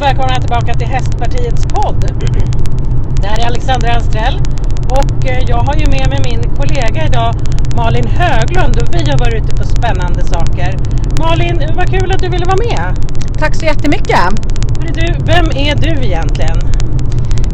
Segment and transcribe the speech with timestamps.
[0.00, 2.04] och välkomna tillbaka till Hästpartiets podd.
[3.20, 4.40] Det här är Alexandra Anstrell
[4.88, 7.34] och eh, jag har ju med mig min kollega idag
[7.76, 10.76] Malin Höglund och vi har varit ute på spännande saker.
[11.18, 12.96] Malin, vad kul att du ville vara med.
[13.38, 14.16] Tack så jättemycket.
[14.16, 16.58] Hörru Du, vem är du egentligen?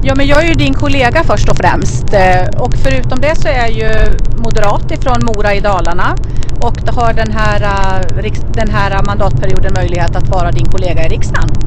[0.02, 2.14] Ja, men jag är ju din kollega först och främst.
[2.14, 3.90] Eh, Och förutom det så är jag ju
[4.38, 6.16] moderat ifrån Mora i Dalarna
[6.60, 11.65] och har den här, eh, den här mandatperioden möjlighet att vara din kollega i riksdagen.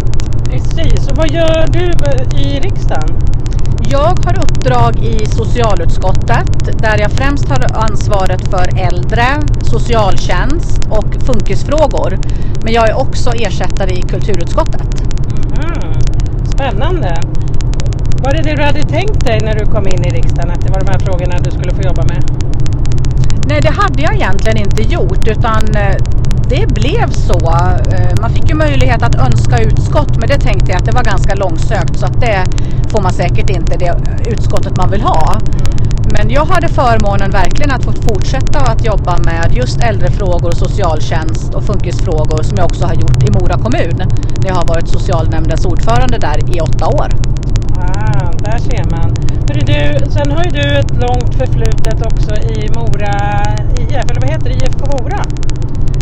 [0.49, 1.85] Precis, och vad gör du
[2.39, 3.09] i riksdagen?
[3.89, 9.25] Jag har uppdrag i socialutskottet där jag främst har ansvaret för äldre,
[9.61, 12.17] socialtjänst och funkisfrågor.
[12.63, 15.03] Men jag är också ersättare i kulturutskottet.
[15.31, 15.93] Mhm,
[16.45, 17.21] Spännande.
[18.23, 20.69] Var det det du hade tänkt dig när du kom in i riksdagen, att det
[20.69, 22.23] var de här frågorna du skulle få jobba med?
[23.47, 25.95] Nej, det hade jag egentligen inte gjort utan eh,
[26.49, 27.39] det blev så.
[27.91, 31.03] Eh, man fick ju möjlighet att önska utskott men det tänkte jag att det var
[31.03, 32.45] ganska långsökt så att det
[32.91, 33.93] får man säkert inte det
[34.27, 35.39] utskottet man vill ha.
[36.11, 41.63] Men jag hade förmånen verkligen att få fortsätta att jobba med just äldrefrågor, socialtjänst och
[41.63, 43.97] funkisfrågor som jag också har gjort i Mora kommun.
[44.41, 47.09] När jag har varit socialnämndens ordförande där i åtta år.
[47.75, 49.09] Ah, där ser man.
[49.47, 53.15] Hörru du, sen har ju du ett långt förflutet också i Mora
[53.79, 54.55] IF, eller vad heter det?
[54.55, 55.25] IFK Mora?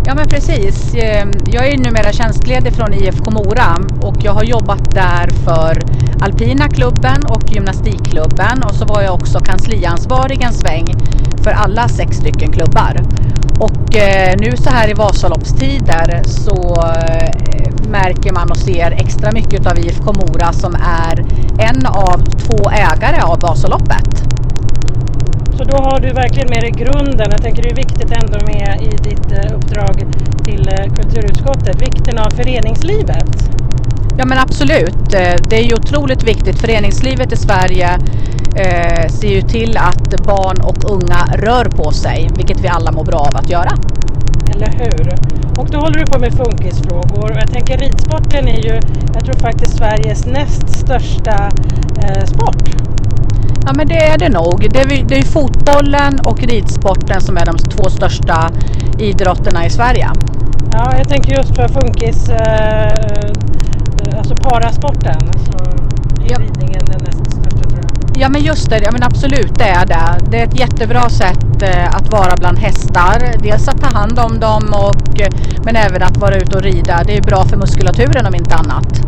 [0.07, 0.95] Ja men precis.
[0.95, 5.81] Ehm, jag är numera tjänstledig från IFK Mora och jag har jobbat där för
[6.21, 10.85] alpina klubben och gymnastikklubben och så var jag också kansliansvarig en sväng
[11.43, 12.95] för alla sex stycken klubbar.
[13.59, 19.65] Och eh, nu så här i Vasaloppstider så eh, märker man och ser extra mycket
[19.65, 21.25] av IFK Mora som är
[21.59, 24.36] en av två ägare av Vasaloppet.
[25.57, 27.27] Så då har du verkligen med dig grunden.
[27.31, 29.95] Jag tänker det är viktigt ändå med i ditt eh, uppdrag
[30.45, 33.49] till eh, kulturutskottet, vikten av föreningslivet.
[34.17, 35.13] Ja men absolut.
[35.13, 36.59] Eh, Det är ju otroligt viktigt.
[36.59, 37.89] Föreningslivet i Sverige
[38.55, 43.03] eh, ser ju till att barn och unga rör på sig, vilket vi alla mår
[43.03, 43.71] bra av att göra.
[44.55, 45.15] Eller hur?
[45.59, 47.31] Och då håller du på med funkisfrågor.
[47.31, 48.79] Och jag tänker ridsporten är ju,
[49.13, 51.49] jag tror faktiskt Sveriges näst största
[52.03, 52.69] eh, sport.
[53.67, 54.67] Ja men det är det nog.
[54.69, 58.49] Det är, det är fotbollen och ridsporten som är de två största
[58.99, 60.09] idrotterna i Sverige.
[60.71, 65.19] Ja, jag tänker just för funkis, eh, eh, alltså parasporten.
[65.45, 66.37] Så är Ja.
[66.39, 68.17] ridningen den näst största tror jag.
[68.21, 70.29] Ja men just det, ja, men absolut det är det.
[70.31, 73.33] Det är ett jättebra sätt eh, att vara bland hästar.
[73.43, 75.27] Dels att ta hand om dem och, eh,
[75.65, 77.03] men även att vara ute och rida.
[77.05, 79.01] Det är bra för muskulaturen om inte annat.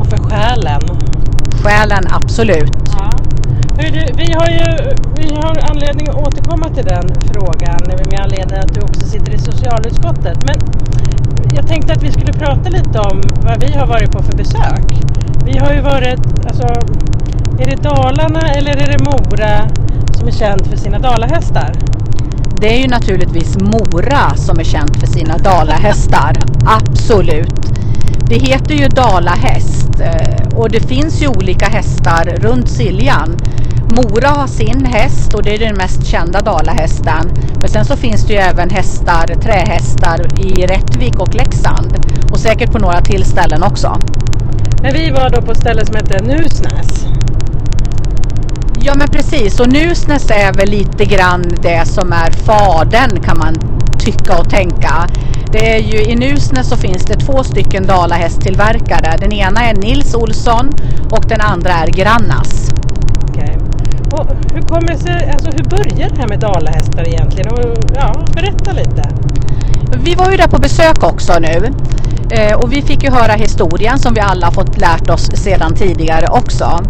[0.00, 0.80] Och för själen.
[1.64, 2.72] Själen absolut.
[2.98, 3.11] Ja.
[3.76, 8.74] Du, vi har ju vi har anledning att återkomma till den frågan med anledning att
[8.74, 10.38] du också sitter i socialutskottet.
[10.46, 10.56] Men
[11.54, 14.86] jag tänkte att vi skulle prata lite om vad vi har varit på för besök.
[15.44, 16.66] Vi har ju varit, alltså,
[17.58, 19.68] är det Dalarna eller är det Mora
[20.18, 21.72] som är känt för sina dalahästar?
[22.60, 26.32] Det är ju naturligtvis Mora som är känt för sina dalahästar.
[26.66, 27.60] Absolut.
[28.28, 33.36] Det heter ju dalahäst eh, och det finns ju olika hästar runt Siljan.
[33.96, 37.30] Mora har sin häst och det är den mest kända dalahästen.
[37.60, 41.96] Men sen så finns det ju även hästar, trähästar i Rättvik och Leksand
[42.32, 44.00] och säkert på några till ställen också.
[44.82, 47.06] Men vi var då på ett ställe som heter Nusnäs.
[48.80, 53.54] Ja men precis och Nusnäs är väl lite grann det som är faden kan man
[53.98, 55.08] tycka och tänka.
[55.52, 59.16] Det är ju i Nusnäs så finns det två stycken dalahästtillverkare.
[59.18, 60.70] Den ena är Nils Olsson
[61.10, 62.72] och den andra är Grannas.
[64.72, 67.52] Hur kommer det sig, alltså hur började det här med dalahästar egentligen?
[67.52, 67.60] Och,
[67.94, 69.02] ja, berätta lite.
[70.04, 71.72] Vi var ju där på besök också nu.
[72.30, 76.26] Eh, och vi fick ju höra historien som vi alla fått lärt oss sedan tidigare
[76.28, 76.80] också.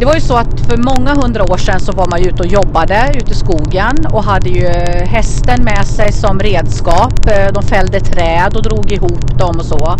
[0.00, 2.42] Det var ju så att för många hundra år sedan så var man ju ute
[2.42, 4.68] och jobbade ute i skogen och hade ju
[5.06, 7.26] hästen med sig som redskap.
[7.26, 9.96] Eh, de fällde träd och drog ihop dem och så.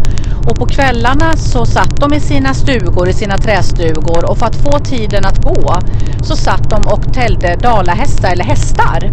[0.48, 4.56] Och på kvällarna så satt de i sina stugor, i sina trästugor och för att
[4.56, 5.78] få tiden att gå
[6.22, 9.10] så satt de och täljde dalahästar eller hästar.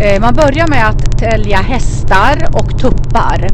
[0.00, 3.48] Eh, man börjar med att tälja hästar och tuppar.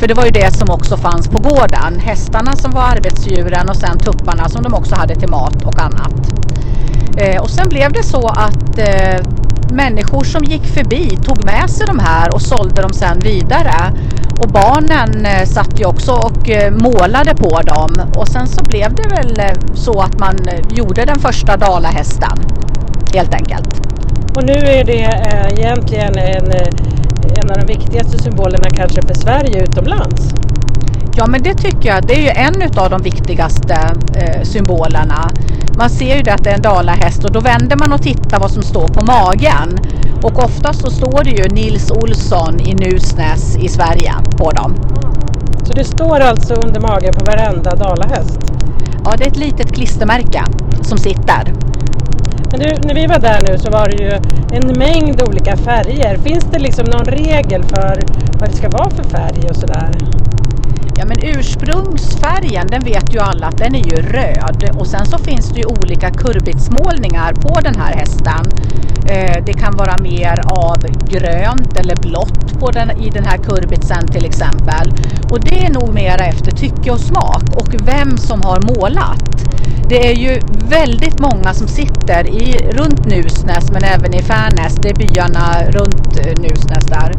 [0.00, 2.00] För det var ju det som också fanns på gården.
[2.00, 6.14] Hästarna som var arbetsdjuren och sen tupparna som de också hade till mat och annat.
[7.16, 9.20] Eh, Och sen blev det så att eh,
[9.72, 13.92] människor som gick förbi tog med sig de här och sålde dem sen vidare.
[14.40, 17.90] Och barnen eh, satt ju också och eh, målade på dem.
[18.16, 22.38] Och sen så blev det väl eh, så att man eh, gjorde den första dalahästen.
[23.14, 23.68] Helt enkelt.
[24.36, 26.68] Och nu är det eh, egentligen en, eh,
[27.42, 30.34] en av de viktigaste symbolerna kanske för Sverige utomlands.
[31.16, 33.74] Ja men det tycker jag, det är ju en av de viktigaste
[34.16, 35.30] eh, symbolerna.
[35.78, 38.40] Man ser ju det att det är en dalahäst och då vänder man och tittar
[38.40, 39.78] vad som står på magen.
[40.22, 44.74] Och oftast så står det ju Nils Olsson i Nusnäs i Sverige på dem.
[45.64, 48.38] Så det står alltså under magen på varenda dalahäst?
[49.04, 50.44] Ja, det är ett litet klistermärke
[50.82, 51.69] som sitter.
[52.50, 54.12] Men du, när vi var där nu så var det ju
[54.52, 56.16] en mängd olika färger.
[56.16, 58.02] Finns det liksom någon regel för
[58.40, 59.90] vad det ska vara för färg och sådär?
[60.96, 65.18] Ja men ursprungsfärgen den vet ju alla att den är ju röd och sen så
[65.18, 68.46] finns det ju olika kurbitsmålningar på den här hästen.
[69.08, 70.76] Eh, det kan vara mer av
[71.08, 74.92] grönt eller blått på den, i den här kurbitsen till exempel.
[75.30, 79.49] Och det är nog mera efter tycke och smak och vem som har målat.
[79.88, 84.88] Det är ju väldigt många som sitter i, runt Nusnäs men även i Färnäs, det
[84.88, 87.14] är byarna runt eh, Nusnäs där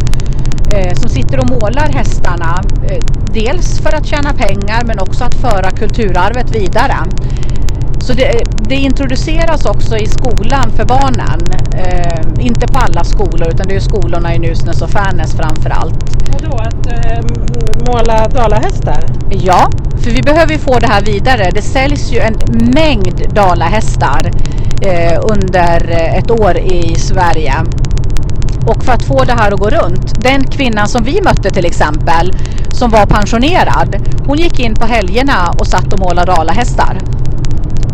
[0.73, 2.63] eh, som sitter och målar hästarna.
[2.89, 6.97] Eh, dels för att tjäna pengar men också att föra kulturarvet vidare.
[7.99, 11.39] Så det, det introduceras också i skolan för barnen.
[11.73, 16.20] Eh, inte på alla skolor utan det är skolorna i Nusnäs och Färnäs framförallt.
[16.31, 17.21] Vadå, att eh,
[17.87, 19.03] måla dalahästar?
[19.29, 19.69] Ja,
[20.03, 21.51] för vi behöver ju få det här vidare.
[21.53, 22.35] Det säljs ju en
[22.75, 24.31] mängd dalahästar
[24.81, 27.53] eh, under ett år i Sverige.
[28.67, 31.65] Och för att få det här att gå runt, den kvinnan som vi mötte till
[31.65, 32.33] exempel,
[32.73, 33.95] som var pensionerad,
[34.27, 36.97] hon gick in på helgerna och satt och målade dalahästar.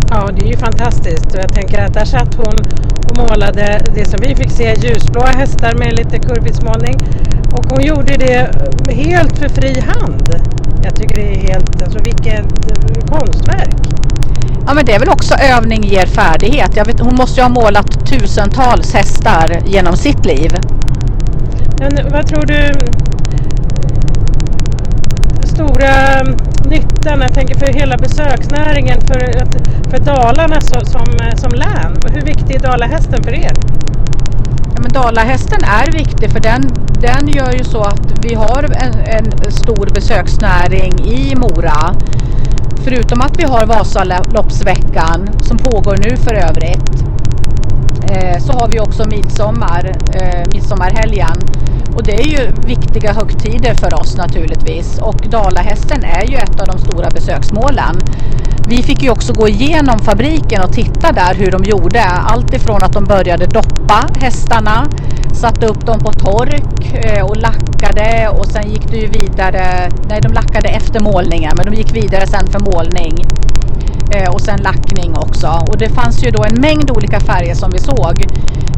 [0.10, 1.28] Ja, det är ju fantastiskt.
[1.34, 2.56] Jag tänker att där satt hon
[3.10, 6.96] och målade det som vi fick se, ljusblåa hästar med lite kurbitsmålning.
[7.52, 8.50] Och hon gjorde det
[8.94, 10.30] helt för fri hand.
[10.84, 12.46] Jag tycker det är helt, alltså vilket
[13.10, 13.76] konstverk.
[14.68, 16.88] Ja men det är väl också övning ger färdighet.
[16.88, 20.52] Vet, hon måste ju ha målat tusentals hästar genom sitt liv.
[21.80, 22.72] Men vad tror du
[25.44, 26.24] stora
[26.70, 29.20] nyttan, jag tänker för hela besöksnäringen, för,
[29.90, 31.06] för Dalarna som, som,
[31.38, 31.98] som län?
[32.14, 33.52] Hur viktig är dalahästen för er?
[34.76, 36.62] Ja, men dalahästen är viktig för den,
[37.02, 41.96] den gör ju så att vi har en, en stor besöksnäring i Mora.
[42.84, 47.04] Förutom att vi har Vasaloppsveckan som pågår nu för övrigt
[48.12, 51.38] eh, så har vi också midsommar, eh, midsommarhelgen.
[51.98, 55.00] Och det är ju viktiga högtider för oss naturligtvis.
[55.02, 57.96] Och Dalahästen är ju ett av de stora besöksmålen.
[58.68, 62.04] Vi fick ju också gå igenom fabriken och titta där hur de gjorde.
[62.04, 64.88] Allt ifrån att de började doppa hästarna,
[65.34, 69.90] satte upp dem på tork eh, och lackade och sen gick det ju vidare.
[70.10, 73.26] Nej, de lackade efter målningen, men de gick vidare sen för målning
[74.12, 75.48] eh, och sen lackning också.
[75.70, 78.26] Och det fanns ju då en mängd olika färger som vi såg.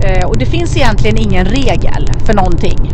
[0.03, 2.93] Eh, och det finns egentligen ingen regel för någonting.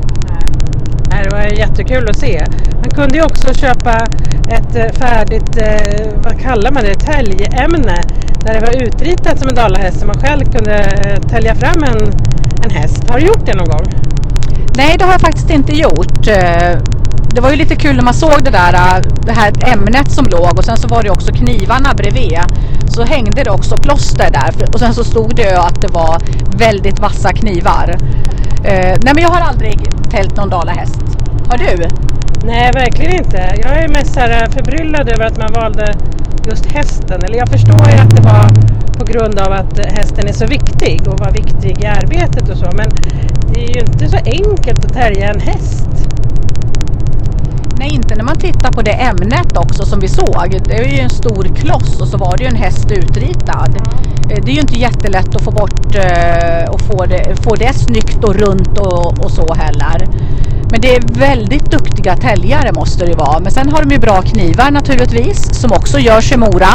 [1.24, 2.46] Det var jättekul att se.
[2.82, 4.08] Man kunde ju också köpa
[4.50, 8.02] ett eh, färdigt, eh, vad kallar man det, täljämne
[8.46, 12.14] där det var utritat som en dalahäst så man själv kunde eh, tälja fram en,
[12.64, 13.10] en häst.
[13.10, 13.86] Har du gjort det någon gång?
[14.78, 16.24] Nej, det har jag faktiskt inte gjort.
[17.36, 20.58] Det var ju lite kul när man såg det där det här ämnet som låg
[20.58, 22.40] och sen så var det också knivarna bredvid.
[22.88, 26.18] Så hängde det också plåster där och sen så stod det ju att det var
[26.58, 27.96] väldigt vassa knivar.
[28.64, 29.80] nej men jag har aldrig
[30.12, 31.05] tält någon dalahäst.
[31.56, 31.88] Har du?
[32.46, 33.56] Nej, verkligen inte.
[33.64, 35.96] Jag är mest här förbryllad över att man valde
[36.48, 37.24] just hästen.
[37.24, 38.50] Eller jag förstår ju att det var
[39.00, 42.66] på grund av att hästen är så viktig och var viktig i arbetet och så.
[42.76, 42.90] Men
[43.54, 45.90] det är ju inte så enkelt att tälja en häst.
[47.80, 50.62] Nej, inte när man tittar på det ämnet också som vi såg.
[50.66, 53.78] Det är ju en stor kloss och så var det ju en häst utritad.
[54.28, 55.96] Det är ju inte jättelätt att få bort
[56.70, 60.08] och få det, få det snyggt och runt och, och så heller.
[60.72, 63.40] Men det är väldigt duktiga täljare måste det vara.
[63.40, 66.70] Men sen har de ju bra knivar naturligtvis som också görs i Mora.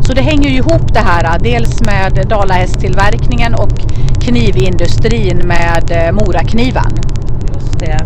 [0.00, 3.72] Så det hänger ju ihop det här, dels med dalahästtillverkningen och
[4.20, 6.92] knivindustrin med Morakniven.
[7.54, 8.00] Just det.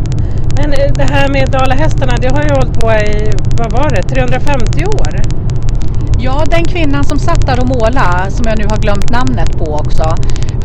[0.56, 4.84] Men det här med dalahästarna, det har ju hållit på i, vad var det, 350
[4.84, 5.22] år?
[6.18, 9.74] Ja, den kvinnan som satt där och målade, som jag nu har glömt namnet på
[9.74, 10.14] också.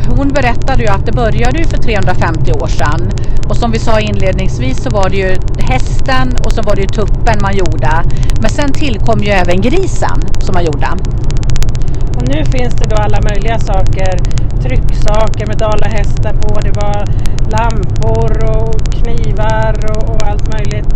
[0.08, 3.10] Hon berättade ju att det började ju för 350 år sedan.
[3.48, 6.88] Och som vi sa inledningsvis så var det ju hästen och så var det ju
[6.88, 7.90] tuppen man gjorde.
[8.40, 10.88] Men sen tillkom ju även grisen som man gjorde.
[12.16, 14.18] Och nu finns det då alla möjliga saker,
[14.62, 16.60] trycksaker med dalahästar på.
[16.60, 16.98] Det var
[17.56, 20.92] lampor och knivar och, och allt möjligt.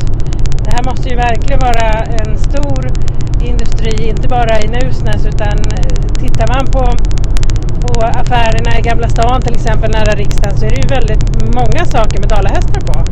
[0.65, 1.89] Det här måste ju verkligen vara
[2.21, 2.91] en stor
[3.43, 5.89] industri, inte bara i Nusnäs utan eh,
[6.19, 6.85] tittar man på,
[7.81, 11.85] på affärerna i Gamla stan till exempel nära riksdagen så är det ju väldigt många
[11.85, 13.05] saker med dalahästar på.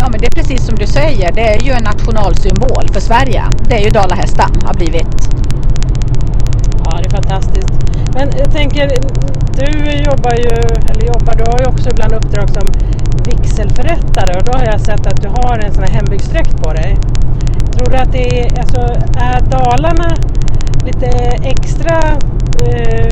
[0.00, 3.42] Ja men det är precis som du säger, det är ju en nationalsymbol för Sverige.
[3.68, 5.28] Det är ju dalahästen har blivit.
[6.84, 7.72] Ja, det är fantastiskt.
[8.14, 8.88] Men jag tänker,
[9.60, 9.68] du
[10.08, 10.54] jobbar ju,
[10.90, 12.72] eller jobbar, du har ju också ibland uppdrag som
[13.24, 16.96] vigselförrättare och då har jag sett att du har en sån här hembygdsdräkt på dig.
[17.72, 18.80] Tror du att det är, alltså,
[19.16, 20.16] är Dalarna
[20.84, 21.08] lite
[21.44, 21.98] extra,
[22.66, 23.08] eh,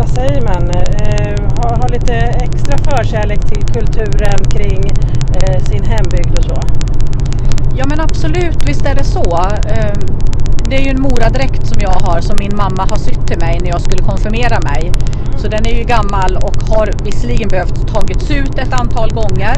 [0.00, 4.92] vad säger man, eh, har, har lite extra förkärlek till kulturen kring
[5.34, 6.60] eh, sin hembygd och så?
[7.76, 9.38] Ja men absolut, visst är det så.
[9.66, 9.92] Eh,
[10.68, 13.58] det är ju en moradräkt som jag har som min mamma har sytt till mig
[13.62, 14.92] när jag skulle konfirmera mig.
[15.36, 19.56] Så den är ju gammal och har visserligen behövt tagits ut ett antal gånger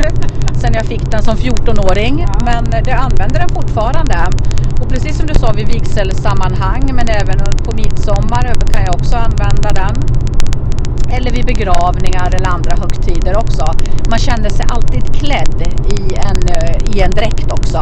[0.60, 2.26] sen jag fick den som 14-åring.
[2.44, 4.16] Men jag använder den fortfarande.
[4.80, 9.70] Och precis som du sa vid vigselsammanhang men även på midsommar kan jag också använda
[9.72, 10.21] den.
[11.16, 13.64] Eller vid begravningar eller andra högtider också.
[14.10, 15.62] Man känner sig alltid klädd
[15.98, 17.80] i en, eh, i en dräkt också.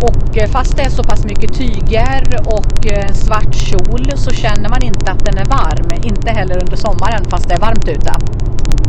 [0.00, 4.68] Och eh, fast det är så pass mycket tyger och eh, svart kjol så känner
[4.68, 5.90] man inte att den är varm.
[6.02, 8.12] Inte heller under sommaren fast det är varmt ute.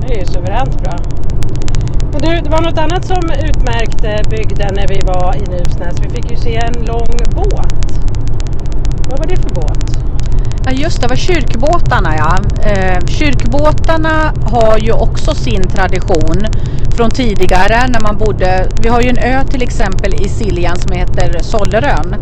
[0.01, 0.97] Det är ju suveränt bra.
[2.11, 5.95] Men du, det var något annat som utmärkte bygden när vi var i Nusnäs.
[6.01, 7.99] Vi fick ju se en lång båt.
[9.09, 10.02] Vad var det för båt?
[10.65, 12.37] Ja just det, var kyrkbåtarna ja.
[12.63, 16.45] Eh, kyrkbåtarna har ju också sin tradition
[16.95, 20.91] från tidigare när man bodde, vi har ju en ö till exempel i Siljan som
[20.91, 22.15] heter Sollerön.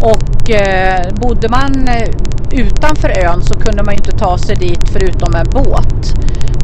[0.00, 2.08] Och eh, bodde man eh,
[2.50, 6.14] utanför ön så kunde man ju inte ta sig dit förutom med båt.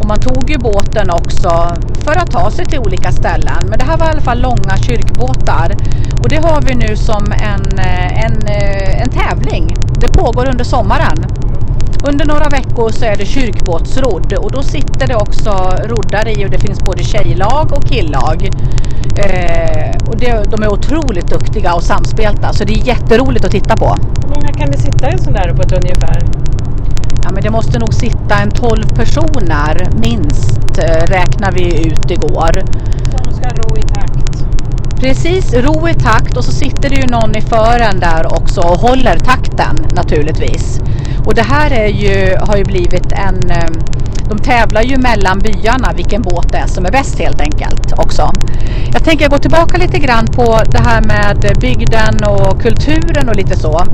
[0.00, 3.62] Och man tog ju båten också för att ta sig till olika ställen.
[3.68, 5.76] Men det här var i alla fall långa kyrkbåtar.
[6.22, 9.74] Och det har vi nu som en, eh, en, eh, en tävling.
[10.00, 11.24] Det pågår under sommaren.
[12.08, 15.50] Under några veckor så är det kyrkbåtsrodd och då sitter det också
[15.84, 18.48] roddare i och det finns både tjejlag och killag.
[19.16, 23.76] Eh, och det, de är otroligt duktiga och samspelta så det är jätteroligt att titta
[23.76, 23.96] på.
[24.22, 26.22] Hur många kan det sitta i en sån där på ett ungefär?
[27.22, 32.62] Ja, men det måste nog sitta en 12 personer minst eh, räknar vi ut igår.
[33.10, 34.44] Som ska ro i takt.
[35.00, 38.78] Precis, ro i takt och så sitter det ju någon i fören där också och
[38.78, 40.80] håller takten naturligtvis.
[41.26, 43.70] Och det här är ju, har ju blivit en, eh,
[44.28, 48.32] de tävlar ju mellan byarna vilken båt det är som är bäst helt enkelt också.
[48.92, 53.56] Jag tänker gå tillbaka lite grann på det här med bygden och kulturen och lite
[53.56, 53.84] så.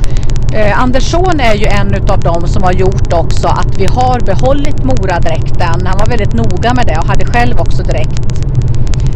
[0.54, 4.84] Eh, Andersson är ju en utav dem som har gjort också att vi har behållit
[4.84, 5.86] Moradräkten.
[5.86, 8.45] Han var väldigt noga med det och hade själv också dräkt.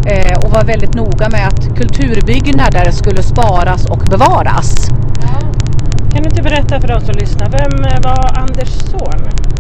[0.07, 4.89] Eh, och var väldigt noga med att kulturbyggnader skulle sparas och bevaras.
[6.13, 9.51] Kan du inte berätta för de som lyssnar, vem eh, var Anders son?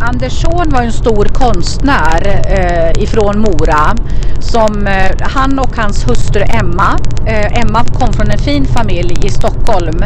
[0.00, 3.94] Andersson var en stor konstnär eh, ifrån Mora.
[4.40, 6.98] Som, eh, han och hans hustru Emma.
[7.26, 10.02] Eh, Emma kom från en fin familj i Stockholm.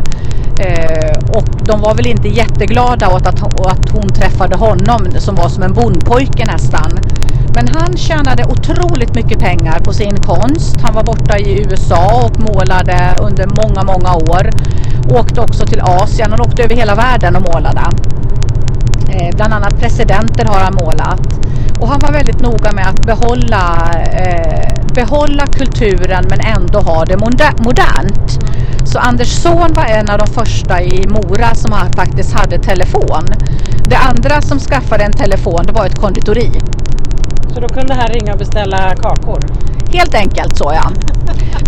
[0.60, 5.34] Eh, och de var väl inte jätteglada åt att, åt att hon träffade honom som
[5.34, 6.90] var som en bondpojke nästan.
[7.54, 10.80] Men han tjänade otroligt mycket pengar på sin konst.
[10.80, 14.50] Han var borta i USA och målade under många, många år.
[15.18, 16.30] Åkte också till Asien.
[16.30, 17.82] Han åkte över hela världen och målade.
[19.08, 21.20] Eh, bland annat presidenter har han målat.
[21.80, 27.16] Och han var väldigt noga med att behålla, eh, behålla kulturen men ändå ha det
[27.16, 28.38] moder- modernt.
[28.84, 33.24] Så Anders son var en av de första i Mora som faktiskt hade telefon.
[33.84, 36.50] Det andra som skaffade en telefon det var ett konditori.
[37.54, 39.40] Så då kunde han ringa och beställa kakor.
[39.92, 40.90] Helt enkelt så ja.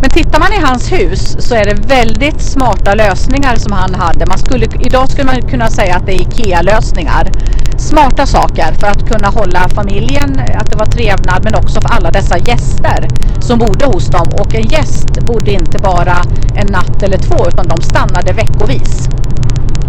[0.01, 4.27] Men tittar man i hans hus så är det väldigt smarta lösningar som han hade.
[4.27, 7.31] Man skulle, idag skulle man kunna säga att det är IKEA-lösningar.
[7.79, 12.11] Smarta saker för att kunna hålla familjen, att det var trevnad men också för alla
[12.11, 13.09] dessa gäster
[13.41, 14.27] som bodde hos dem.
[14.41, 16.17] Och en gäst bodde inte bara
[16.55, 19.09] en natt eller två utan de stannade veckovis.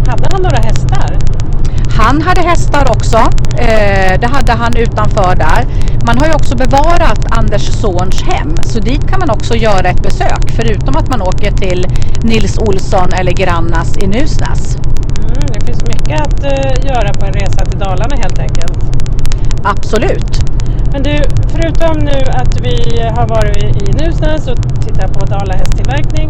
[0.08, 1.18] Hade han några hästar?
[1.98, 3.18] Han hade hästar också.
[3.58, 5.66] Eh, det hade han utanför där.
[6.06, 8.56] Man har ju också bevarat Anders sons hem.
[8.64, 10.52] Så dit kan man också göra ett besök.
[10.56, 11.88] Förutom att man åker till
[12.24, 14.76] Nils Olsson eller Grannas i Nusnäs.
[14.76, 18.78] Mm, det finns mycket att eh, göra på en resa till Dalarna helt enkelt.
[19.64, 20.40] Absolut.
[20.92, 26.30] Men du, förutom nu att vi har varit i Nusnäs och tittat på dalahästtillverkning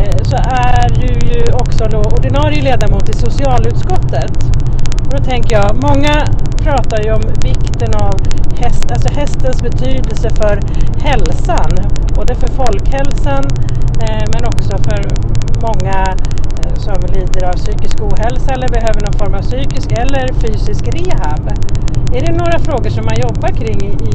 [0.00, 4.56] eh, så är du ju också då ordinarie ledamot i socialutskottet.
[5.06, 6.26] Och då tänker jag, många
[6.58, 8.14] pratar ju om vikten av
[8.58, 10.60] häst, alltså hästens betydelse för
[11.00, 11.70] hälsan.
[12.14, 13.44] Både för folkhälsan
[14.02, 15.02] eh, men också för
[15.66, 15.98] många
[16.62, 21.50] eh, som lider av psykisk ohälsa eller behöver någon form av psykisk eller fysisk rehab.
[22.14, 24.12] Är det några frågor som man jobbar kring i,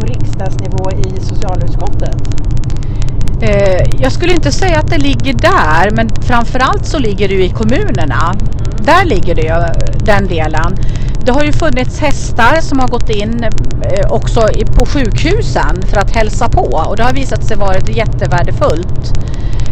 [0.00, 2.16] på riksdagsnivå i socialutskottet?
[3.40, 7.44] Eh, jag skulle inte säga att det ligger där, men framförallt så ligger det ju
[7.44, 8.34] i kommunerna.
[8.84, 10.76] Där ligger det ju, den delen.
[11.24, 14.48] Det har ju funnits hästar som har gått in eh, också
[14.78, 19.12] på sjukhusen för att hälsa på och det har visat sig vara jättevärdefullt.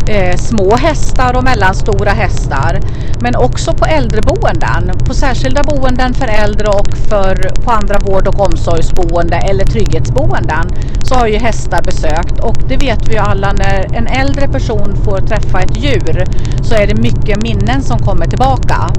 [0.07, 2.81] Eh, små hästar och mellanstora hästar.
[3.21, 8.41] Men också på äldreboenden, på särskilda boenden för äldre och för, på andra vård och
[8.41, 10.69] omsorgsboende eller trygghetsboenden
[11.03, 14.97] så har ju hästar besökt och det vet vi ju alla när en äldre person
[15.05, 16.25] får träffa ett djur
[16.63, 18.91] så är det mycket minnen som kommer tillbaka.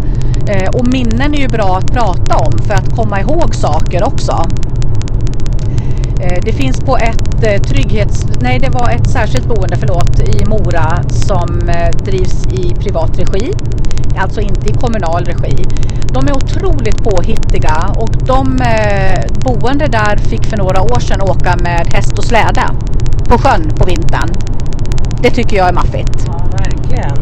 [0.48, 4.46] Eh, och minnen är ju bra att prata om för att komma ihåg saker också.
[6.24, 8.26] Eh, det finns på ett eh, trygghets...
[8.42, 13.52] Nej, det var ett särskilt boende, förlåt, i Mora som eh, drivs i privat regi.
[14.18, 15.66] Alltså inte i kommunal regi.
[16.14, 18.58] De är otroligt påhittiga och de
[19.44, 22.64] boende där fick för några år sedan åka med häst och släde
[23.30, 24.30] på sjön på vintern.
[25.22, 26.26] Det tycker jag är maffigt.
[26.28, 27.18] Ja, verkligen.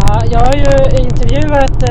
[0.00, 1.84] Ja, jag har ju intervjuat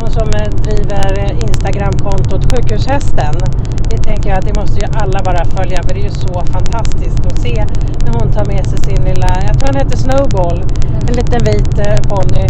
[0.00, 0.30] hon som
[0.62, 3.34] driver Instagramkontot Sjukhushästen
[3.92, 6.34] det tänker jag att det måste ju alla bara följa för det är ju så
[6.54, 7.64] fantastiskt att se
[8.04, 11.08] när hon tar med sig sin lilla, jag tror han heter Snowball, mm.
[11.08, 12.46] en liten vit eh, ponny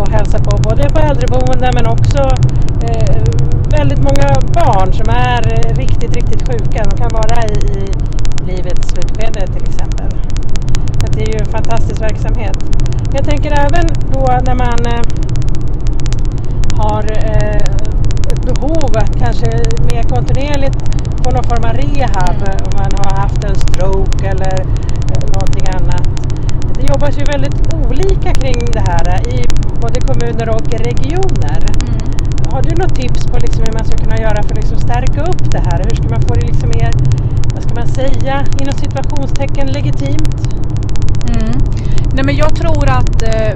[0.00, 2.22] och hälsar på både på äldreboende men också
[2.88, 3.22] eh,
[3.78, 4.28] väldigt många
[4.60, 6.84] barn som är eh, riktigt, riktigt sjuka.
[6.90, 7.84] De kan vara i, i
[8.46, 10.10] livets slutskede till exempel.
[11.00, 12.56] Så det är ju en fantastisk verksamhet.
[13.14, 15.02] Jag tänker även då när man eh,
[16.76, 17.91] har eh,
[18.54, 19.50] behov att kanske
[19.90, 20.78] mer kontinuerligt
[21.22, 22.56] få någon form av rehab mm.
[22.66, 24.56] om man har haft en stroke eller
[25.12, 26.06] eh, någonting annat.
[26.74, 29.44] Det jobbas ju väldigt olika kring det här i
[29.80, 31.60] både kommuner och regioner.
[31.82, 32.00] Mm.
[32.52, 35.20] Har du något tips på liksom hur man ska kunna göra för att liksom stärka
[35.22, 35.78] upp det här?
[35.84, 36.90] Hur ska man få det liksom mer,
[37.54, 40.40] vad ska man säga, inom situationstecken legitimt?
[41.28, 41.58] Mm.
[42.14, 43.52] Nej men jag tror att eh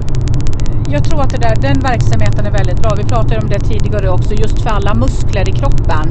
[0.89, 2.95] jag tror att där, den verksamheten är väldigt bra.
[2.97, 6.09] Vi pratade om det tidigare också, just för alla muskler i kroppen.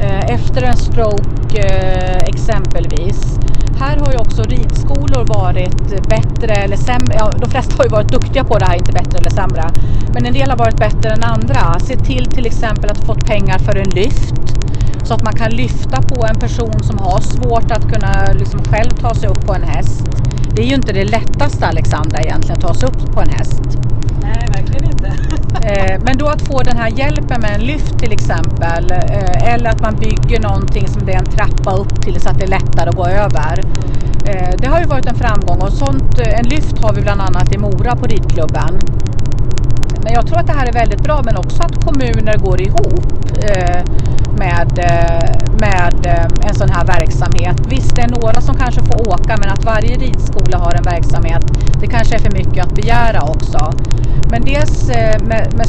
[0.00, 3.38] Eh, efter en stroke eh, exempelvis.
[3.80, 7.14] Här har ju också ridskolor varit bättre eller sämre.
[7.18, 9.70] Ja, de flesta har ju varit duktiga på det här, inte bättre eller sämre.
[10.14, 11.80] Men en del har varit bättre än andra.
[11.80, 14.34] Se till till exempel att få pengar för en lyft.
[15.04, 18.90] Så att man kan lyfta på en person som har svårt att kunna liksom själv
[18.90, 20.04] ta sig upp på en häst.
[20.52, 23.78] Det är ju inte det lättaste Alexandra egentligen, att ta sig upp på en häst.
[24.28, 25.12] Nej, verkligen inte.
[25.62, 28.90] Eh, men då att få den här hjälpen med en lyft till exempel.
[28.90, 32.38] Eh, eller att man bygger någonting som det är en trappa upp till så att
[32.38, 33.60] det är lättare att gå över.
[34.26, 37.54] Eh, det har ju varit en framgång och sånt, en lyft har vi bland annat
[37.54, 38.80] i Mora på ridklubben.
[40.02, 43.04] Men jag tror att det här är väldigt bra men också att kommuner går ihop
[43.42, 43.82] eh,
[44.38, 45.30] med, eh,
[45.60, 47.56] med eh, en sån här verksamhet.
[47.68, 51.42] Visst, det är några som kanske får åka men att varje ridskola har en verksamhet,
[51.80, 53.72] det kanske är för mycket att begära också.
[54.30, 54.88] Men dels
[55.22, 55.68] med, med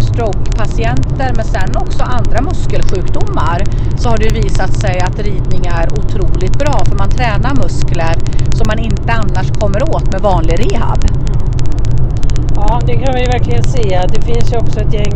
[0.00, 3.64] strokepatienter men sen också andra muskelsjukdomar
[3.98, 8.14] så har det visat sig att ridning är otroligt bra för man tränar muskler
[8.56, 11.27] som man inte annars kommer åt med vanlig rehab.
[12.60, 14.00] Ja, det kan vi verkligen se.
[14.14, 15.14] Det finns ju också ett gäng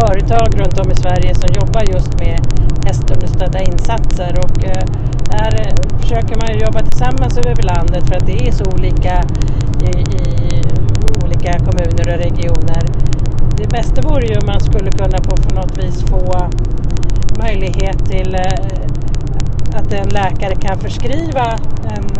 [0.00, 2.40] företag runt om i Sverige som jobbar just med
[2.86, 4.84] hästunderstödda insatser och eh,
[5.30, 9.24] där eh, försöker man jobba tillsammans över landet för att det är så olika
[9.82, 10.62] i, i
[11.24, 12.82] olika kommuner och regioner.
[13.56, 16.48] Det bästa vore ju om man skulle kunna på, på något vis få
[17.38, 22.19] möjlighet till eh, att en läkare kan förskriva en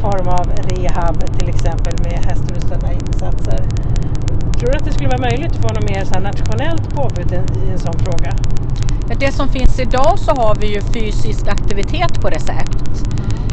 [0.00, 3.60] form av rehab till exempel med hästrustade insatser.
[4.58, 7.70] Tror du att det skulle vara möjligt att få något mer så nationellt påbud i
[7.72, 8.32] en sån fråga?
[9.18, 13.04] Det som finns idag så har vi ju fysisk aktivitet på recept.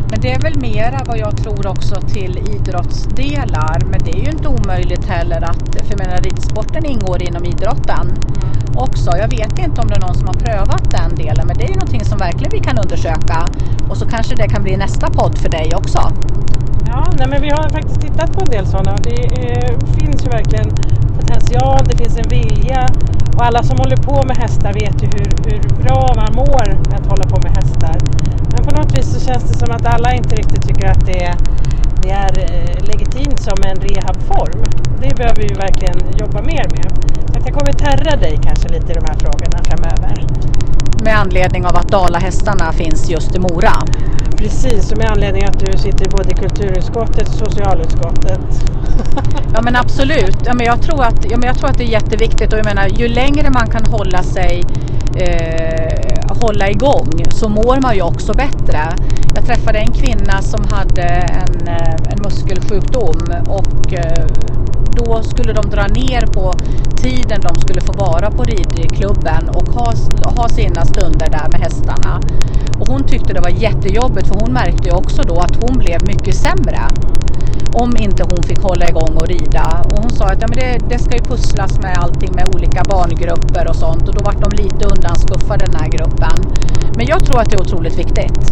[0.10, 3.79] Men det är väl mera vad jag tror också till idrottsdelar.
[3.91, 8.05] Men det är ju inte omöjligt heller att, för jag menar ridsporten ingår inom idrotten
[8.07, 8.77] mm.
[8.77, 9.12] också.
[9.17, 11.69] Jag vet inte om det är någon som har prövat den delen men det är
[11.69, 13.47] ju någonting som verkligen vi kan undersöka.
[13.89, 16.12] Och så kanske det kan bli nästa podd för dig också.
[16.97, 20.25] Ja, nej men vi har faktiskt tittat på en del sådana och det eh, finns
[20.25, 20.69] ju verkligen
[21.19, 22.88] potential, det finns en vilja
[23.36, 26.99] och alla som håller på med hästar vet ju hur, hur bra man mår med
[26.99, 27.97] att hålla på med hästar.
[28.51, 31.23] Men på något vis så känns det som att alla inte riktigt tycker att det
[31.23, 31.36] är,
[32.03, 34.63] det är eh, legitimt som en rehabform.
[35.01, 36.89] Det behöver vi verkligen jobba mer med.
[37.29, 40.15] Så jag kommer terra dig kanske lite i de här frågorna framöver.
[41.03, 43.73] Med anledning av att Dalahästarna finns just i Mora?
[44.38, 48.39] Precis, och med anledning av att du sitter både i kulturutskottet och socialutskottet.
[49.54, 50.38] ja men absolut.
[50.45, 52.65] Ja, men jag, tror att, ja, men jag tror att det är jätteviktigt och jag
[52.65, 54.63] menar ju längre man kan hålla sig
[55.15, 55.97] eh,
[56.41, 58.80] hålla igång så mår man ju också bättre.
[59.36, 61.04] Jag träffade en kvinna som hade
[61.43, 64.26] en, eh, en muskelsjukdom och eh,
[64.91, 66.54] då skulle de dra ner på
[66.97, 69.93] tiden de skulle få vara på ridklubben och ha,
[70.36, 72.21] ha sina stunder där med hästarna.
[72.88, 76.08] Och hon tyckte det var jättejobbigt för hon märkte ju också då att hon blev
[76.08, 76.88] mycket sämre
[77.73, 79.82] om inte hon fick hålla igång och rida.
[79.86, 82.84] Och hon sa att ja, men det, det ska ju pusslas med allting med olika
[82.84, 86.38] barngrupper och sånt och då vart de lite undanskuffade den här gruppen.
[86.97, 88.52] Men jag tror att det är otroligt viktigt.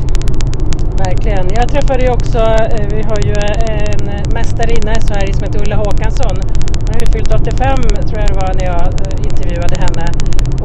[0.98, 1.46] Verkligen.
[1.60, 2.40] Jag träffade ju också,
[2.76, 6.36] eh, vi har ju eh, en mästarinna i Sverige som heter Ulla Håkansson.
[6.80, 10.06] Hon har ju fyllt 85 tror jag det var när jag eh, intervjuade henne.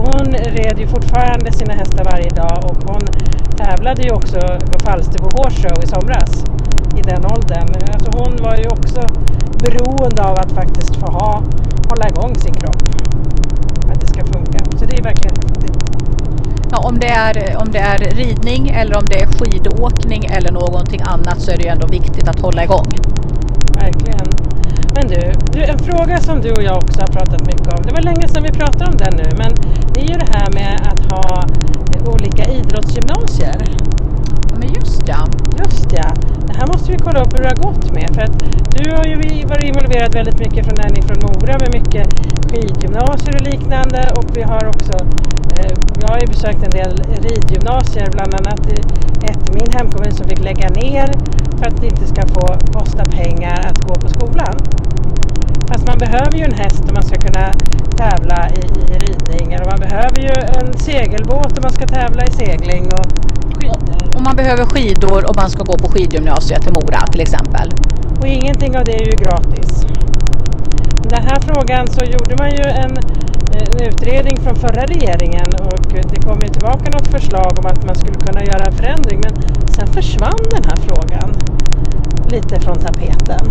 [0.01, 3.03] Hon red ju fortfarande sina hästar varje dag och hon
[3.57, 6.45] tävlade ju också på Falsterbo Horse Show i somras
[6.99, 7.69] i den åldern.
[7.95, 9.01] Alltså hon var ju också
[9.63, 11.43] beroende av att faktiskt få ha,
[11.89, 12.83] hålla igång sin kropp.
[13.91, 14.59] Att det ska funka.
[14.79, 15.77] Så det är verkligen häftigt.
[16.71, 21.01] Ja, om, det är, om det är ridning eller om det är skidåkning eller någonting
[21.05, 22.89] annat så är det ju ändå viktigt att hålla igång.
[23.75, 24.30] Verkligen.
[25.01, 27.83] Men du, du, en fråga som du och jag också har pratat mycket om.
[27.83, 29.51] Det var länge sedan vi pratade om den nu, men
[29.93, 31.45] det är ju det här med att ha
[32.13, 33.59] olika idrottsgymnasier.
[34.51, 35.21] Ja, men just ja.
[35.63, 36.09] Just ja.
[36.47, 38.09] Det här måste vi kolla upp hur det har gått med.
[38.15, 38.37] För att
[38.77, 39.17] du har ju
[39.53, 42.07] varit involverad väldigt mycket från den från Mora med mycket
[42.49, 44.01] skidgymnasier och liknande.
[44.19, 44.95] Och vi har också,
[45.59, 46.93] eh, jag har ju besökt en del
[47.27, 48.77] ridgymnasier, bland annat i
[49.31, 51.09] ett i min hemkommun som fick lägga ner
[51.59, 52.47] för att det inte ska få
[52.79, 54.57] kosta pengar att gå på skolan.
[55.71, 57.53] Fast man behöver ju en häst om man ska kunna
[57.97, 59.47] tävla i, i ridning.
[59.61, 62.85] Och man behöver ju en segelbåt om man ska tävla i segling.
[62.93, 63.07] Och
[63.57, 64.17] skidor.
[64.17, 67.73] Och man behöver skidor och man ska gå på skidgymnasiet i Mora till exempel.
[68.21, 69.71] Och ingenting av det är ju gratis.
[71.03, 72.93] Den här frågan så gjorde man ju en,
[73.61, 77.95] en utredning från förra regeringen och det kom ju tillbaka något förslag om att man
[77.95, 79.35] skulle kunna göra en förändring men
[79.75, 81.31] sen försvann den här frågan
[82.31, 83.51] lite från tapeten.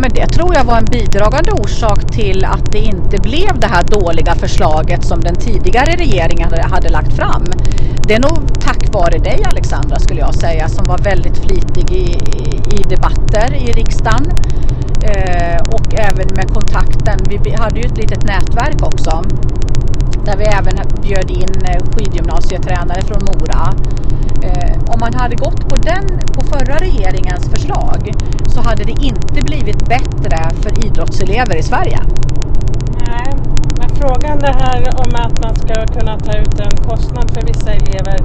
[0.00, 3.82] Men det tror jag var en bidragande orsak till att det inte blev det här
[3.82, 7.44] dåliga förslaget som den tidigare regeringen hade lagt fram.
[8.06, 12.04] Det är nog tack vare dig Alexandra skulle jag säga som var väldigt flitig i,
[12.76, 14.24] i debatter i riksdagen
[15.02, 17.18] eh, och även med kontakten.
[17.44, 19.22] Vi hade ju ett litet nätverk också
[20.24, 23.74] där vi även bjöd in eh, skidgymnasietränare från Mora.
[24.42, 28.12] Eh, om man hade gått på, den, på förra regeringens förslag
[28.46, 32.00] så hade det inte blivit bättre för idrottselever i Sverige.
[33.06, 33.30] Nej,
[33.78, 37.70] men frågan det här om att man ska kunna ta ut en kostnad för vissa
[37.72, 38.18] elever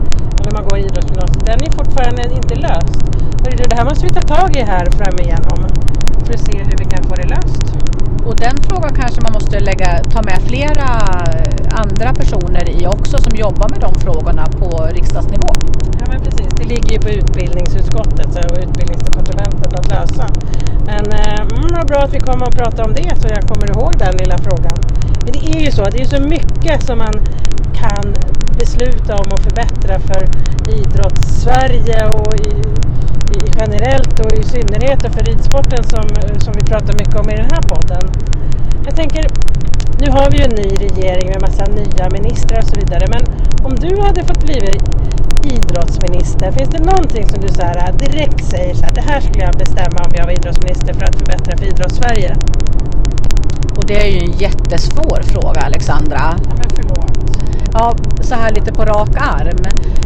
[0.43, 2.99] när man går idrottsgymnasiet, den är fortfarande inte löst.
[3.69, 5.59] Det här måste vi ta tag i här framigenom
[6.25, 7.65] för att se hur vi kan få det löst.
[8.25, 10.89] Och den frågan kanske man måste lägga, ta med flera
[11.71, 15.53] andra personer i också som jobbar med de frågorna på riksdagsnivå.
[16.13, 20.27] Men precis, det ligger ju på utbildningsutskottet och utbildningsdepartementet att lösa.
[20.85, 23.67] Men eh, mm, vad bra att vi kommer att prata om det så jag kommer
[23.73, 24.77] ihåg den lilla frågan.
[25.23, 27.13] Men det är ju så, det är så mycket som man
[27.81, 28.05] kan
[28.59, 30.21] besluta om och förbättra för
[30.79, 32.53] idrotts-Sverige och i,
[33.37, 36.05] i generellt och i synnerhet och för ridsporten som,
[36.39, 38.03] som vi pratar mycket om i den här podden.
[38.85, 39.23] Jag tänker,
[40.01, 43.05] nu har vi ju en ny regering med massa nya ministrar och så vidare.
[43.15, 43.23] Men
[43.65, 44.59] om du hade fått bli
[45.45, 49.43] idrottsminister, finns det någonting som du så här, direkt säger så här, det här skulle
[49.43, 52.35] jag bestämma om jag var idrottsminister för att förbättra för idrottssverige?
[53.77, 56.21] Och det är ju en jättesvår fråga Alexandra.
[56.49, 57.37] Ja, men förlåt.
[57.73, 59.63] Ja, så här lite på rak arm.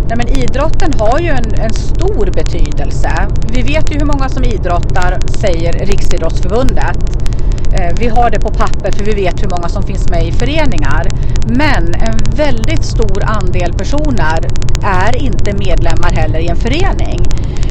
[0.07, 3.11] Nej, men idrotten har ju en, en stor betydelse.
[3.49, 7.26] Vi vet ju hur många som idrottar, säger Riksidrottsförbundet.
[7.71, 10.31] Eh, vi har det på papper för vi vet hur många som finns med i
[10.31, 11.07] föreningar.
[11.45, 14.39] Men en väldigt stor andel personer
[14.83, 17.25] är inte medlemmar heller i en förening.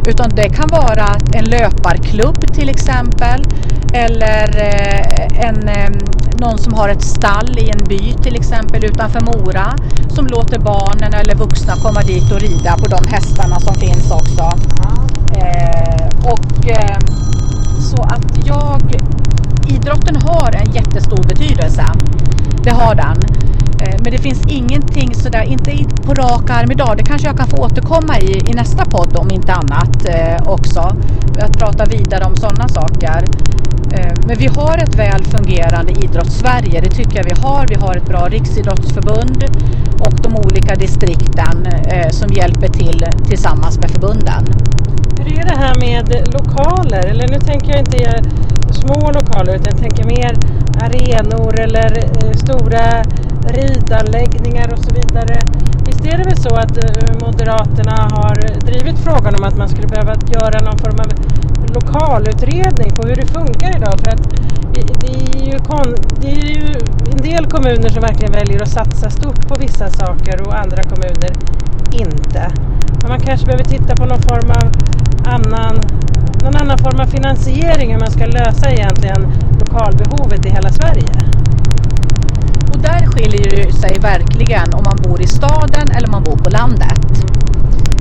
[0.06, 3.44] Utan det kan vara en löparklubb till exempel.
[3.92, 5.90] Eller eh, en, eh,
[6.38, 9.76] någon som har ett stall i en by till exempel utanför Mora.
[10.09, 14.42] Som låter barnen eller vuxna komma dit och rida på de hästarna som finns också.
[16.24, 16.66] och
[17.80, 18.82] så att jag
[19.74, 21.85] idrotten har en jättestor betydelse.
[22.64, 23.16] Det har den.
[23.81, 25.70] Eh, men det finns ingenting sådär, inte
[26.07, 26.96] på rak arm idag.
[26.96, 30.81] Det kanske jag kan få återkomma i, i nästa podd om inte annat eh, också.
[31.40, 33.24] Att prata vidare om sådana saker.
[33.92, 37.66] Eh, men vi har ett väl fungerande idrottssverige, det tycker jag vi har.
[37.68, 39.44] Vi har ett bra riksidrottsförbund
[40.00, 44.44] och de olika distrikten eh, som hjälper till tillsammans med förbunden.
[45.18, 47.07] Hur är det här med lokaler?
[47.07, 47.96] Eller nu tänker jag inte
[48.82, 50.32] små lokaler utan jag tänker mer
[50.84, 52.86] arenor eller eh, stora
[53.58, 55.36] ridanläggningar och så vidare.
[55.86, 58.36] Visst är det väl så att eh, Moderaterna har
[58.68, 61.10] drivit frågan om att man skulle behöva göra någon form av
[61.74, 64.26] lokalutredning på hur det funkar idag för att
[65.00, 65.58] det är ju,
[66.20, 66.74] det är ju
[67.12, 71.32] en del kommuner som verkligen väljer att satsa stort på vissa saker och andra kommuner
[71.92, 72.52] inte.
[73.00, 74.66] Men man kanske behöver titta på någon form av
[75.34, 75.74] annan,
[76.46, 81.12] någon annan form av finansiering hur man ska lösa egentligen lokalbehovet i hela Sverige.
[82.72, 86.37] Och där skiljer det sig verkligen om man bor i staden eller om man bor
[86.37, 87.02] på landet.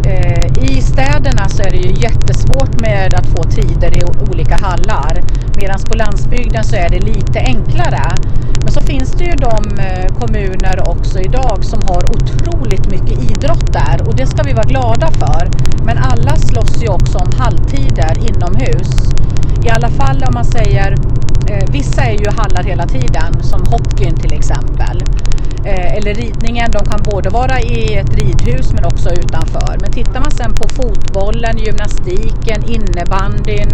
[0.05, 5.21] Eh, I städerna så är det ju jättesvårt med att få tider i olika hallar.
[5.65, 8.15] Medan på landsbygden så är det lite enklare.
[8.63, 13.73] Men så finns det ju de eh, kommuner också idag som har otroligt mycket idrott
[13.73, 15.49] där och det ska vi vara glada för.
[15.85, 18.91] Men alla slåss ju också om halvtider inomhus.
[19.65, 20.95] I alla fall om man säger,
[21.49, 25.03] eh, vissa är ju hallar hela tiden som hockeyn till exempel.
[25.65, 29.77] Eh, eller ridningen, de kan både vara i ett ridhus men också utanför.
[29.81, 33.71] Men tittar man sen på fotbollen, gymnastiken, innebandyn,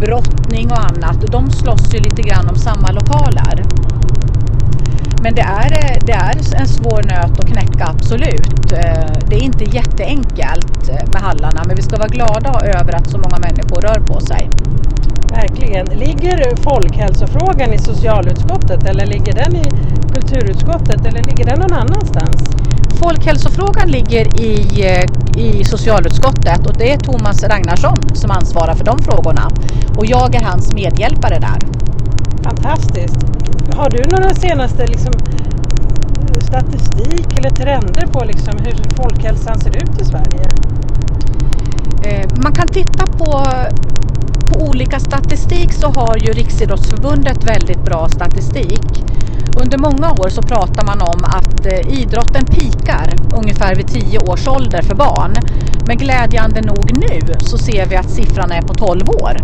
[0.00, 3.64] brottning och annat, de slåss ju lite grann om samma lokaler.
[5.22, 5.70] Men det är,
[6.06, 8.72] det är en svår nöt att knäcka, absolut.
[8.72, 13.10] Eh, det är inte jätteenkelt eh, med hallarna, men vi ska vara glada över att
[13.10, 14.50] så många människor rör på sig.
[15.30, 15.86] Verkligen.
[15.86, 19.66] Ligger folkhälsofrågan i socialutskottet eller ligger den i
[20.14, 22.40] kulturutskottet eller ligger den någon annanstans?
[23.00, 28.98] Folkhälsofrågan ligger i, eh, i socialutskottet och det är Thomas Ragnarsson som ansvarar för de
[28.98, 29.50] frågorna.
[29.96, 31.58] Och jag är hans medhjälpare där.
[32.42, 33.16] Fantastiskt.
[33.76, 35.12] Har du några senaste liksom,
[36.40, 40.46] statistik eller trender på liksom, hur folkhälsan ser ut i Sverige?
[42.04, 43.44] Eh, man kan titta på
[44.52, 49.04] på olika statistik så har ju Riksidrottsförbundet väldigt bra statistik.
[49.62, 54.48] Under många år så pratar man om att eh, idrotten pikar ungefär vid 10 års
[54.48, 55.34] ålder för barn.
[55.86, 59.36] Men glädjande nog nu så ser vi att siffran är på 12 år.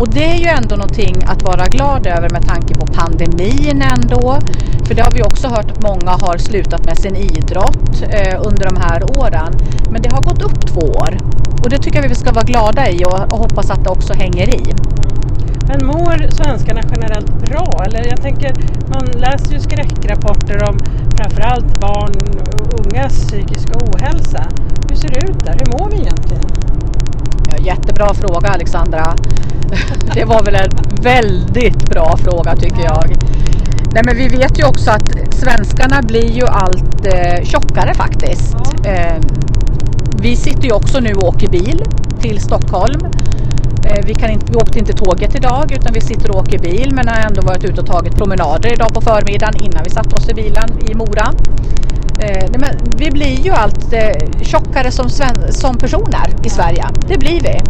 [0.00, 4.38] Och det är ju ändå någonting att vara glad över med tanke på pandemin ändå.
[4.86, 8.64] För det har vi också hört att många har slutat med sin idrott eh, under
[8.70, 9.52] de här åren.
[9.90, 11.18] Men det har gått upp två år.
[11.62, 14.48] Och det tycker jag vi ska vara glada i och hoppas att det också hänger
[14.48, 14.74] i.
[15.68, 17.84] Men mår svenskarna generellt bra?
[17.86, 18.52] Eller jag tänker,
[18.88, 20.78] man läser ju skräckrapporter om
[21.16, 22.12] framförallt barn
[22.52, 24.46] och ungas psykiska ohälsa.
[24.88, 25.52] Hur ser det ut där?
[25.52, 26.42] Hur mår vi egentligen?
[27.50, 29.14] Ja, jättebra fråga Alexandra.
[30.14, 33.16] Det var väl en väldigt bra fråga tycker jag.
[33.94, 38.56] Nej, men vi vet ju också att svenskarna blir ju allt eh, tjockare faktiskt.
[38.84, 38.90] Ja.
[38.90, 39.16] Eh,
[40.22, 41.82] vi sitter ju också nu och åker bil
[42.20, 43.00] till Stockholm.
[43.84, 46.92] Eh, vi, kan inte, vi åkte inte tåget idag utan vi sitter och åker bil
[46.94, 50.28] men har ändå varit ute och tagit promenader idag på förmiddagen innan vi satte oss
[50.28, 51.34] i bilen i Mora.
[52.20, 55.08] Eh, men vi blir ju allt eh, tjockare som,
[55.50, 56.84] som personer i Sverige.
[57.08, 57.60] Det blir vi.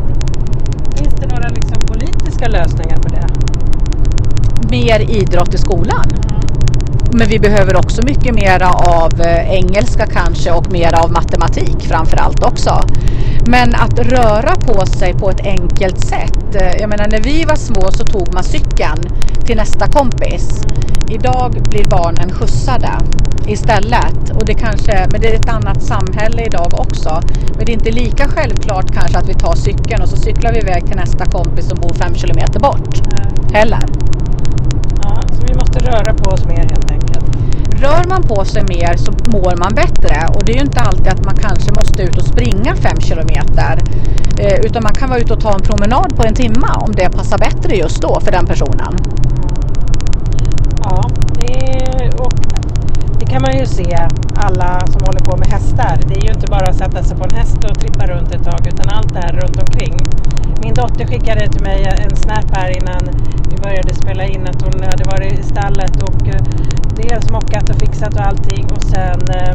[0.99, 3.27] Finns det några liksom politiska lösningar på det?
[4.71, 6.34] Mer idrott i skolan.
[7.19, 12.17] Men vi behöver också mycket mera av eh, engelska kanske och mera av matematik framför
[12.17, 12.81] allt också.
[13.47, 16.55] Men att röra på sig på ett enkelt sätt.
[16.55, 19.01] Eh, jag menar när vi var små så tog man cykeln
[19.47, 20.61] till nästa kompis.
[21.09, 22.93] Idag blir barnen skjutsade
[23.47, 24.31] istället.
[24.35, 27.21] Och det kanske, men det är ett annat samhälle idag också.
[27.57, 30.59] Men det är inte lika självklart kanske att vi tar cykeln och så cyklar vi
[30.59, 32.95] iväg till nästa kompis som bor fem kilometer bort.
[33.53, 33.85] Heller.
[35.03, 37.04] Ja, så vi måste röra på oss mer helt enkelt.
[37.85, 41.09] Rör man på sig mer så mår man bättre och det är ju inte alltid
[41.09, 43.75] att man kanske måste ut och springa fem kilometer.
[44.39, 47.09] Eh, utan man kan vara ute och ta en promenad på en timme om det
[47.11, 48.93] passar bättre just då för den personen.
[50.85, 51.55] Ja, det,
[52.25, 52.35] och
[53.19, 55.95] det kan man ju se alla som håller på med hästar.
[56.09, 58.45] Det är ju inte bara att sätta sig på en häst och trippa runt ett
[58.45, 59.95] tag utan allt det här runt omkring.
[60.63, 63.03] Min dotter skickade till mig en snap här innan
[63.51, 66.43] vi började spela in att hon hade varit i stallet och eh,
[66.97, 69.55] dels mockat och fixat och allting och sen eh,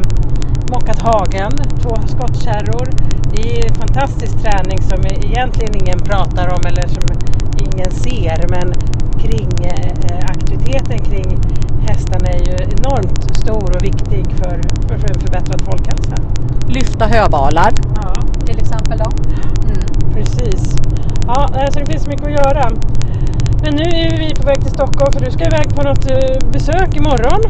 [0.72, 2.90] mockat hagen, två skottkärror.
[3.34, 7.04] Det är fantastisk träning som egentligen ingen pratar om eller som
[7.66, 8.74] ingen ser men
[9.20, 11.40] kring eh, aktiviteten kring
[11.88, 16.16] hästarna är ju enormt stor och viktig för, för, för en förbättrad folkhälsa.
[16.68, 18.14] Lyfta höbalar ja.
[18.46, 19.12] till exempel då.
[19.64, 20.14] Mm.
[20.14, 20.76] Precis.
[21.28, 22.72] Ja, alltså det finns mycket att göra.
[23.62, 26.50] Men nu är vi på väg till Stockholm för du ska iväg på något eh,
[26.52, 27.42] besök imorgon.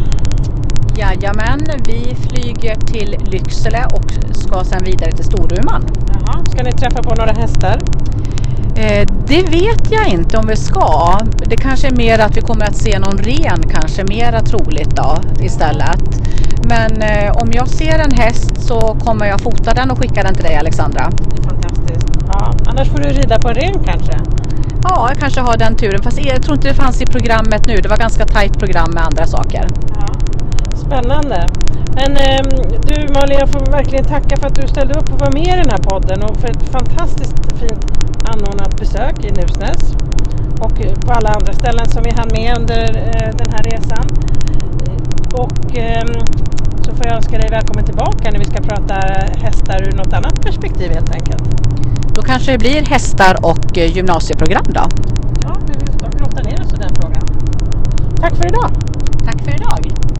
[0.97, 5.85] Jajamän, vi flyger till Lycksele och ska sedan vidare till Storuman.
[6.13, 6.45] Jaha.
[6.45, 7.79] Ska ni träffa på några hästar?
[8.75, 11.19] Eh, det vet jag inte om vi ska.
[11.45, 15.17] Det kanske är mer att vi kommer att se någon ren kanske mera troligt då
[15.43, 16.01] istället.
[16.63, 20.33] Men eh, om jag ser en häst så kommer jag fota den och skicka den
[20.33, 21.09] till dig Alexandra.
[21.09, 22.07] Det är fantastiskt.
[22.27, 24.13] Ja, annars får du rida på en ren kanske?
[24.83, 26.01] Ja, jag kanske har den turen.
[26.03, 27.75] Fast jag tror inte det fanns i programmet nu.
[27.75, 29.67] Det var ganska tajt program med andra saker.
[29.95, 30.07] Ja.
[30.75, 31.47] Spännande.
[31.95, 32.41] Men eh,
[32.87, 35.61] du Malin, jag får verkligen tacka för att du ställde upp och var med i
[35.63, 37.85] den här podden och för ett fantastiskt fint
[38.31, 39.81] anordnat besök i Nusnäs
[40.59, 44.05] och på alla andra ställen som vi hann med under eh, den här resan.
[45.33, 46.05] Och eh,
[46.81, 48.95] så får jag önska dig välkommen tillbaka när vi ska prata
[49.45, 51.43] hästar ur något annat perspektiv helt enkelt.
[52.19, 54.81] Då kanske det blir hästar och eh, gymnasieprogram då?
[55.43, 57.21] Ja, vi får grotta ner oss i den frågan.
[58.19, 58.71] Tack för idag!
[59.25, 59.98] Tack för idag!